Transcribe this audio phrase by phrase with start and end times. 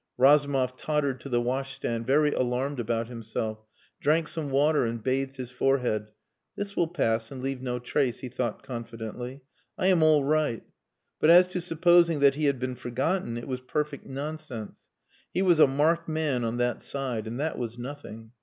[0.17, 3.59] Razumov tottered to the washstand very alarmed about himself,
[3.99, 6.09] drank some water and bathed his forehead.
[6.55, 9.43] "This will pass and leave no trace," he thought confidently.
[9.77, 10.63] "I am all right."
[11.19, 14.87] But as to supposing that he had been forgotten it was perfect nonsense.
[15.35, 17.27] He was a marked man on that side.
[17.27, 18.31] And that was nothing.